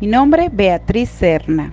Mi 0.00 0.08
nombre 0.08 0.48
Beatriz 0.52 1.08
Serna, 1.08 1.72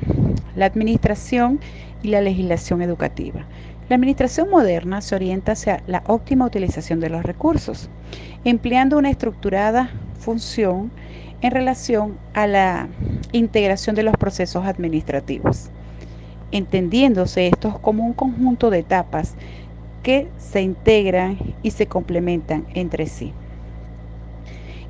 la 0.55 0.67
administración 0.67 1.59
y 2.03 2.09
la 2.09 2.21
legislación 2.21 2.83
educativa. 2.83 3.47
La 3.89 3.95
administración 3.95 4.47
moderna 4.51 5.01
se 5.01 5.15
orienta 5.15 5.53
hacia 5.53 5.81
la 5.87 6.03
óptima 6.05 6.45
utilización 6.45 6.99
de 6.99 7.09
los 7.09 7.23
recursos, 7.23 7.89
empleando 8.43 8.99
una 8.99 9.09
estructurada 9.09 9.89
función 10.19 10.91
en 11.41 11.51
relación 11.51 12.19
a 12.35 12.45
la 12.45 12.89
integración 13.31 13.95
de 13.95 14.03
los 14.03 14.15
procesos 14.17 14.67
administrativos, 14.67 15.71
entendiéndose 16.51 17.47
estos 17.47 17.79
como 17.79 18.05
un 18.05 18.13
conjunto 18.13 18.69
de 18.69 18.79
etapas 18.79 19.33
que 20.03 20.29
se 20.37 20.61
integran 20.61 21.39
y 21.63 21.71
se 21.71 21.87
complementan 21.87 22.67
entre 22.75 23.07
sí. 23.07 23.33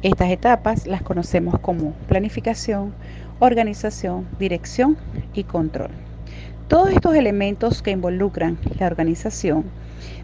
Estas 0.04 0.32
etapas 0.32 0.88
las 0.88 1.04
conocemos 1.04 1.60
como 1.60 1.92
planificación, 2.08 2.92
organización, 3.38 4.28
dirección 4.40 4.98
y 5.36 5.44
control. 5.44 5.92
Todos 6.68 6.90
estos 6.90 7.14
elementos 7.14 7.84
que 7.84 7.92
involucran 7.92 8.58
la 8.80 8.88
organización 8.88 9.64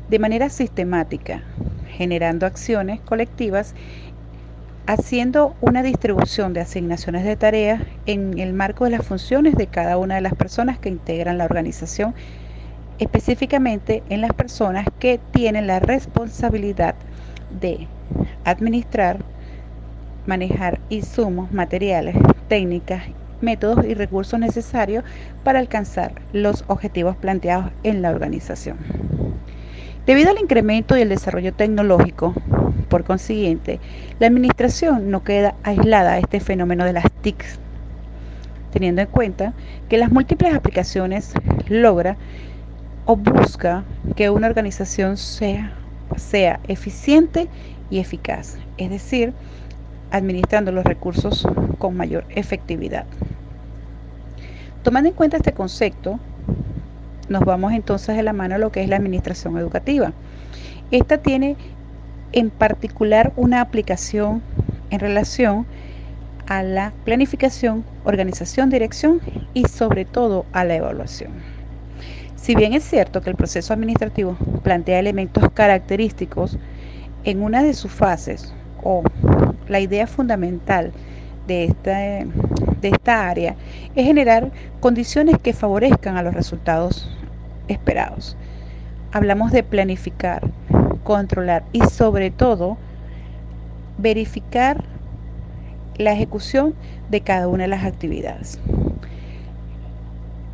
de 0.09 0.17
manera 0.17 0.49
sistemática, 0.49 1.43
generando 1.89 2.47
acciones 2.47 3.01
colectivas, 3.01 3.75
haciendo 4.87 5.55
una 5.61 5.83
distribución 5.83 6.53
de 6.53 6.61
asignaciones 6.61 7.23
de 7.23 7.35
tareas 7.35 7.83
en 8.07 8.39
el 8.39 8.53
marco 8.53 8.85
de 8.85 8.91
las 8.91 9.05
funciones 9.05 9.53
de 9.57 9.67
cada 9.67 9.99
una 9.99 10.15
de 10.15 10.21
las 10.21 10.33
personas 10.33 10.79
que 10.79 10.89
integran 10.89 11.37
la 11.37 11.45
organización, 11.45 12.15
específicamente 12.97 14.01
en 14.09 14.21
las 14.21 14.33
personas 14.33 14.87
que 14.97 15.19
tienen 15.31 15.67
la 15.67 15.79
responsabilidad 15.79 16.95
de 17.61 17.87
administrar, 18.43 19.19
manejar 20.27 20.79
insumos, 20.89 21.51
materiales, 21.51 22.15
técnicas, 22.47 23.03
métodos 23.41 23.85
y 23.85 23.93
recursos 23.93 24.39
necesarios 24.39 25.03
para 25.43 25.59
alcanzar 25.59 26.13
los 26.33 26.63
objetivos 26.67 27.15
planteados 27.15 27.71
en 27.83 28.01
la 28.01 28.11
organización. 28.11 28.77
Debido 30.05 30.29
al 30.29 30.39
incremento 30.39 30.97
y 30.97 31.01
el 31.01 31.09
desarrollo 31.09 31.53
tecnológico, 31.53 32.33
por 32.87 33.03
consiguiente, 33.03 33.79
la 34.19 34.27
administración 34.27 35.11
no 35.11 35.23
queda 35.23 35.55
aislada 35.63 36.13
a 36.13 36.19
este 36.19 36.39
fenómeno 36.39 36.85
de 36.85 36.93
las 36.93 37.11
TICs, 37.21 37.59
teniendo 38.71 39.01
en 39.01 39.07
cuenta 39.07 39.53
que 39.89 39.97
las 39.97 40.11
múltiples 40.11 40.53
aplicaciones 40.53 41.33
logra 41.67 42.15
o 43.05 43.15
busca 43.15 43.83
que 44.15 44.29
una 44.29 44.47
organización 44.47 45.17
sea, 45.17 45.73
sea 46.15 46.59
eficiente 46.67 47.47
y 47.89 47.99
eficaz, 47.99 48.57
es 48.77 48.89
decir, 48.89 49.33
administrando 50.11 50.71
los 50.71 50.85
recursos 50.85 51.47
con 51.77 51.95
mayor 51.95 52.25
efectividad. 52.29 53.05
Tomando 54.83 55.09
en 55.09 55.15
cuenta 55.15 55.37
este 55.37 55.53
concepto, 55.53 56.19
nos 57.29 57.43
vamos 57.43 57.73
entonces 57.73 58.15
de 58.15 58.23
la 58.23 58.33
mano 58.33 58.55
a 58.55 58.57
lo 58.57 58.71
que 58.71 58.81
es 58.81 58.89
la 58.89 58.95
administración 58.95 59.57
educativa. 59.57 60.13
Esta 60.91 61.17
tiene 61.17 61.57
en 62.31 62.49
particular 62.49 63.33
una 63.35 63.61
aplicación 63.61 64.41
en 64.89 64.99
relación 64.99 65.65
a 66.47 66.63
la 66.63 66.93
planificación, 67.03 67.83
organización, 68.05 68.69
dirección 68.69 69.19
y 69.53 69.65
sobre 69.65 70.05
todo 70.05 70.45
a 70.53 70.63
la 70.63 70.75
evaluación. 70.75 71.31
Si 72.35 72.55
bien 72.55 72.73
es 72.73 72.83
cierto 72.85 73.21
que 73.21 73.29
el 73.29 73.35
proceso 73.35 73.73
administrativo 73.73 74.37
plantea 74.63 74.99
elementos 74.99 75.51
característicos 75.53 76.57
en 77.25 77.41
una 77.41 77.61
de 77.63 77.73
sus 77.73 77.91
fases 77.91 78.53
o 78.83 79.03
la 79.67 79.79
idea 79.79 80.07
fundamental 80.07 80.91
de 81.47 81.65
esta, 81.65 81.97
de 81.97 82.89
esta 82.89 83.29
área 83.29 83.55
es 83.95 84.05
generar 84.05 84.51
condiciones 84.79 85.37
que 85.41 85.53
favorezcan 85.53 86.17
a 86.17 86.23
los 86.23 86.33
resultados 86.33 87.09
esperados. 87.67 88.37
Hablamos 89.11 89.51
de 89.51 89.63
planificar, 89.63 90.41
controlar 91.03 91.63
y 91.71 91.81
sobre 91.81 92.31
todo 92.31 92.77
verificar 93.97 94.83
la 95.97 96.11
ejecución 96.11 96.75
de 97.09 97.21
cada 97.21 97.47
una 97.47 97.63
de 97.63 97.69
las 97.69 97.85
actividades. 97.85 98.59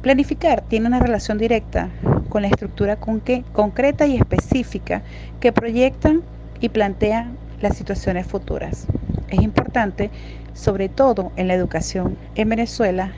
Planificar 0.01 0.61
tiene 0.61 0.87
una 0.87 0.99
relación 0.99 1.37
directa 1.37 1.89
con 2.29 2.41
la 2.41 2.49
estructura 2.49 2.97
concreta 2.97 4.05
y 4.05 4.17
específica 4.17 5.01
que 5.39 5.51
proyectan 5.51 6.21
y 6.59 6.69
plantean 6.69 7.37
las 7.61 7.77
situaciones 7.77 8.27
futuras. 8.27 8.87
Es 9.33 9.41
importante, 9.41 10.11
sobre 10.53 10.89
todo 10.89 11.31
en 11.37 11.47
la 11.47 11.55
educación 11.55 12.15
en 12.35 12.49
Venezuela, 12.49 13.11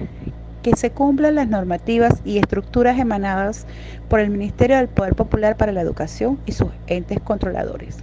que 0.63 0.73
se 0.77 0.89
cumplan 0.89 1.35
las 1.35 1.49
normativas 1.49 2.21
y 2.23 2.37
estructuras 2.37 2.97
emanadas 2.97 3.67
por 4.07 4.21
el 4.21 4.29
Ministerio 4.29 4.77
del 4.77 4.87
Poder 4.87 5.13
Popular 5.13 5.57
para 5.57 5.73
la 5.73 5.81
Educación 5.81 6.39
y 6.45 6.53
sus 6.53 6.69
entes 6.87 7.19
controladores. 7.19 7.97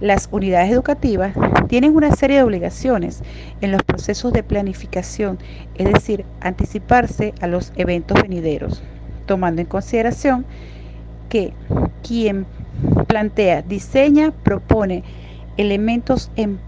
Las 0.00 0.28
unidades 0.32 0.72
educativas 0.72 1.32
tienen 1.68 1.94
una 1.94 2.10
serie 2.10 2.38
de 2.38 2.42
obligaciones 2.42 3.22
en 3.60 3.70
los 3.70 3.84
procesos 3.84 4.32
de 4.32 4.42
planificación, 4.42 5.38
es 5.76 5.92
decir, 5.92 6.24
anticiparse 6.40 7.34
a 7.40 7.46
los 7.46 7.72
eventos 7.76 8.20
venideros, 8.20 8.82
tomando 9.26 9.60
en 9.60 9.68
consideración 9.68 10.44
que 11.28 11.52
quien 12.02 12.46
plantea, 13.06 13.62
diseña, 13.62 14.32
propone 14.32 15.04
elementos 15.56 16.30
en 16.36 16.58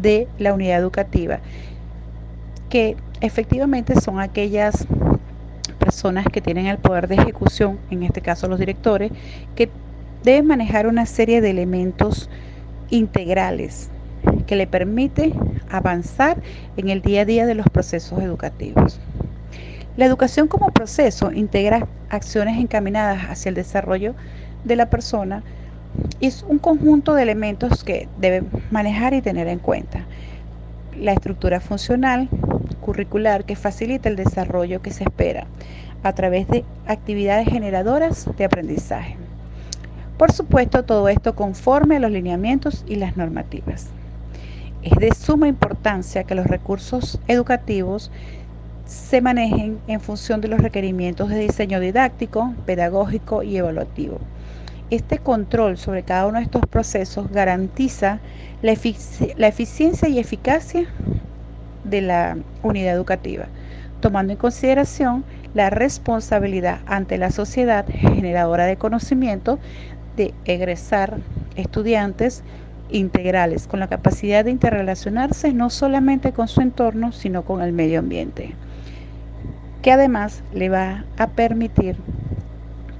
de 0.00 0.28
la 0.38 0.54
unidad 0.54 0.78
educativa, 0.78 1.40
que 2.68 2.96
efectivamente 3.20 4.00
son 4.00 4.20
aquellas 4.20 4.86
personas 5.78 6.26
que 6.26 6.40
tienen 6.40 6.66
el 6.66 6.78
poder 6.78 7.08
de 7.08 7.16
ejecución, 7.16 7.78
en 7.90 8.02
este 8.02 8.20
caso 8.20 8.48
los 8.48 8.58
directores, 8.58 9.10
que 9.54 9.70
deben 10.22 10.46
manejar 10.46 10.86
una 10.86 11.06
serie 11.06 11.40
de 11.40 11.50
elementos 11.50 12.28
integrales 12.90 13.90
que 14.46 14.56
le 14.56 14.66
permite 14.66 15.32
avanzar 15.70 16.42
en 16.76 16.88
el 16.88 17.02
día 17.02 17.22
a 17.22 17.24
día 17.24 17.46
de 17.46 17.54
los 17.54 17.66
procesos 17.68 18.20
educativos. 18.20 18.98
La 19.96 20.06
educación 20.06 20.48
como 20.48 20.70
proceso 20.72 21.32
integra 21.32 21.86
acciones 22.08 22.58
encaminadas 22.58 23.24
hacia 23.30 23.48
el 23.48 23.54
desarrollo 23.54 24.14
de 24.64 24.76
la 24.76 24.90
persona 24.90 25.42
es 26.20 26.44
un 26.48 26.58
conjunto 26.58 27.14
de 27.14 27.22
elementos 27.22 27.84
que 27.84 28.08
deben 28.18 28.48
manejar 28.70 29.14
y 29.14 29.22
tener 29.22 29.46
en 29.46 29.60
cuenta. 29.60 30.04
La 30.98 31.12
estructura 31.12 31.60
funcional, 31.60 32.28
curricular, 32.80 33.44
que 33.44 33.54
facilita 33.54 34.08
el 34.08 34.16
desarrollo 34.16 34.82
que 34.82 34.90
se 34.90 35.04
espera 35.04 35.46
a 36.02 36.12
través 36.12 36.48
de 36.48 36.64
actividades 36.86 37.48
generadoras 37.48 38.28
de 38.36 38.44
aprendizaje. 38.44 39.16
Por 40.16 40.32
supuesto, 40.32 40.84
todo 40.84 41.08
esto 41.08 41.36
conforme 41.36 41.96
a 41.96 42.00
los 42.00 42.10
lineamientos 42.10 42.84
y 42.88 42.96
las 42.96 43.16
normativas. 43.16 43.86
Es 44.82 44.96
de 44.98 45.14
suma 45.14 45.46
importancia 45.46 46.24
que 46.24 46.34
los 46.34 46.46
recursos 46.46 47.20
educativos 47.28 48.10
se 48.86 49.20
manejen 49.20 49.78
en 49.86 50.00
función 50.00 50.40
de 50.40 50.48
los 50.48 50.60
requerimientos 50.60 51.28
de 51.28 51.38
diseño 51.38 51.78
didáctico, 51.78 52.54
pedagógico 52.66 53.44
y 53.44 53.56
evaluativo 53.56 54.18
este 54.90 55.18
control 55.18 55.76
sobre 55.76 56.02
cada 56.02 56.26
uno 56.26 56.38
de 56.38 56.44
estos 56.44 56.62
procesos 56.66 57.30
garantiza 57.30 58.20
la, 58.62 58.72
eficiencia 58.72 60.08
y 60.08 60.18
eficacia 60.18 60.86
de 61.84 62.02
la 62.02 62.36
unidad 62.62 62.94
educativa, 62.94 63.46
tomando 64.00 64.32
en 64.32 64.38
consideración 64.38 65.24
la 65.54 65.70
responsabilidad 65.70 66.80
ante 66.86 67.18
la 67.18 67.30
sociedad 67.30 67.86
generadora 67.88 68.66
de 68.66 68.76
conocimiento 68.76 69.58
de 70.16 70.34
egresar 70.44 71.18
estudiantes 71.56 72.42
integrales 72.90 73.66
con 73.66 73.80
la 73.80 73.88
capacidad 73.88 74.44
de 74.44 74.50
interrelacionarse 74.50 75.52
no 75.52 75.70
solamente 75.70 76.32
con 76.32 76.48
su 76.48 76.60
entorno, 76.60 77.12
sino 77.12 77.42
con 77.42 77.62
el 77.62 77.72
medio 77.72 77.98
ambiente, 77.98 78.54
que 79.82 79.92
además 79.92 80.42
le 80.54 80.70
va 80.70 81.04
a 81.18 81.28
permitir 81.28 81.96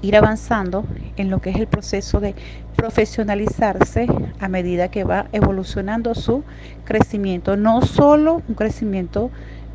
ir 0.02 0.16
avanzando 0.16 0.84
en 1.18 1.30
lo 1.30 1.40
que 1.40 1.50
es 1.50 1.56
el 1.56 1.66
proceso 1.66 2.20
de 2.20 2.34
profesionalizarse 2.76 4.06
a 4.40 4.48
medida 4.48 4.88
que 4.88 5.04
va 5.04 5.26
evolucionando 5.32 6.14
su 6.14 6.44
crecimiento, 6.84 7.56
no 7.56 7.82
solo 7.82 8.42
un 8.48 8.54
crecimiento 8.54 9.30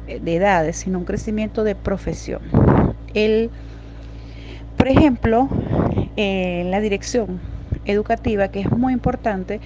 eh, 0.08 0.20
de 0.20 0.36
edades, 0.36 0.78
sino 0.78 1.00
un 1.00 1.06
crecimiento 1.06 1.64
de 1.64 1.76
profesión. 1.76 2.42
El, 3.14 3.50
por 4.78 4.88
ejemplo, 4.88 5.50
en 6.16 6.72
la 6.72 6.80
dirección 6.80 7.40
educativa, 7.86 8.48
que 8.48 8.62
es 8.62 8.72
muy 8.72 8.94
importante 8.94 9.60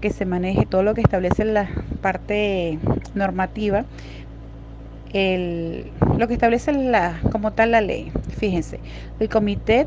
que 0.00 0.10
se 0.10 0.26
maneje 0.26 0.66
todo 0.66 0.82
lo 0.82 0.94
que 0.94 1.00
establece 1.00 1.44
la 1.44 1.68
parte 2.00 2.78
normativa, 3.14 3.84
lo 5.12 6.28
que 6.28 6.34
establece 6.34 6.72
la, 6.72 7.20
como 7.30 7.52
tal 7.52 7.72
la 7.72 7.80
ley. 7.80 8.10
Fíjense, 8.38 8.80
el 9.20 9.28
comité 9.28 9.86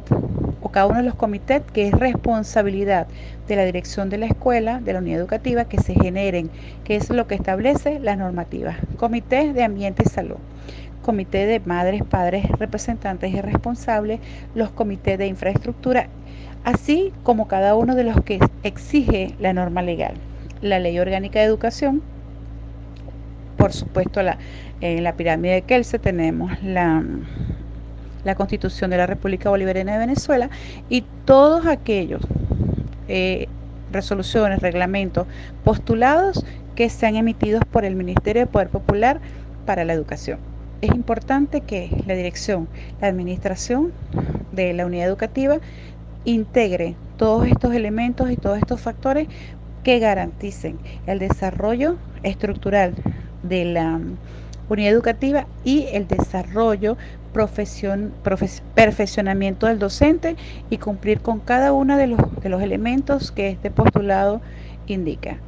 cada 0.70 0.88
uno 0.88 0.98
de 0.98 1.04
los 1.04 1.16
comités 1.16 1.62
que 1.74 1.88
es 1.88 1.94
responsabilidad 1.94 3.08
de 3.48 3.56
la 3.56 3.66
dirección 3.66 4.10
de 4.10 4.18
la 4.18 4.26
escuela, 4.26 4.80
de 4.80 4.94
la 4.94 5.00
unidad 5.00 5.20
educativa, 5.20 5.66
que 5.66 5.80
se 5.80 5.94
generen, 5.94 6.50
que 6.84 6.96
es 6.96 7.10
lo 7.10 7.28
que 7.28 7.36
establece 7.36 8.00
la 8.00 8.16
normativa. 8.16 8.76
Comité 8.98 9.54
de 9.54 9.64
Ambiente 9.64 10.04
y 10.06 10.10
Salud, 10.10 10.38
comité 11.02 11.46
de 11.46 11.60
madres, 11.60 12.04
padres, 12.04 12.48
representantes 12.58 13.34
y 13.34 13.42
responsables, 13.42 14.20
los 14.56 14.72
comités 14.72 15.18
de 15.18 15.28
infraestructura, 15.28 16.08
así 16.64 17.14
como 17.24 17.48
cada 17.48 17.76
uno 17.76 17.96
de 17.96 18.04
los 18.04 18.22
que 18.22 18.40
exige 18.64 19.36
la 19.40 19.54
norma 19.54 19.82
legal. 19.82 20.16
La 20.62 20.80
ley 20.80 20.98
orgánica 20.98 21.40
de 21.40 21.46
educación, 21.46 22.02
por 23.58 23.72
supuesto, 23.72 24.22
la, 24.24 24.38
en 24.82 25.04
la 25.04 25.16
pirámide 25.16 25.54
de 25.54 25.62
Kelce 25.62 26.00
tenemos 26.00 26.52
la, 26.64 27.04
la 28.26 28.36
Constitución 28.36 28.92
de 28.92 28.98
la 28.98 29.08
República 29.08 29.50
Bolivariana 29.50 29.94
de 29.94 30.00
Venezuela 30.00 30.50
y 30.90 31.06
todos 31.24 31.66
aquellos 31.66 32.22
eh, 33.08 33.48
resoluciones, 33.92 34.60
reglamentos, 34.60 35.28
postulados 35.64 36.46
que 36.76 36.90
sean 36.90 37.16
emitidos 37.16 37.64
por 37.72 37.86
el 37.86 37.96
Ministerio 37.96 38.42
de 38.42 38.48
Poder 38.48 38.70
Popular 38.70 39.22
para 39.66 39.86
la 39.86 39.94
Educación. 39.94 40.40
Es 40.82 40.90
importante 40.90 41.62
que 41.62 41.90
la 42.06 42.16
dirección, 42.16 42.68
la 43.00 43.08
administración 43.08 43.94
de 44.52 44.74
la 44.74 44.86
unidad 44.86 45.08
educativa 45.08 45.58
integre 46.26 46.96
todos 47.18 47.48
estos 47.48 47.74
elementos 47.74 48.30
y 48.30 48.36
todos 48.36 48.58
estos 48.58 48.82
factores 48.82 49.28
que 49.84 50.00
garanticen 50.00 50.78
el 51.06 51.20
desarrollo 51.20 51.96
estructural 52.24 52.96
de 53.44 53.66
la 53.66 54.00
unidad 54.68 54.94
educativa 54.94 55.48
y 55.64 55.88
el 55.92 56.08
desarrollo, 56.08 56.98
profesión, 57.32 58.18
perfeccionamiento 58.74 59.68
del 59.68 59.80
docente 59.80 60.36
y 60.70 60.78
cumplir 60.78 61.22
con 61.22 61.40
cada 61.42 61.74
uno 61.74 61.98
de 61.98 62.08
los, 62.08 62.20
de 62.42 62.50
los 62.50 62.62
elementos 62.62 63.32
que 63.32 63.50
este 63.50 63.72
postulado 63.72 64.42
indica. 64.86 65.44